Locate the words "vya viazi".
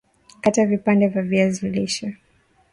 1.07-1.69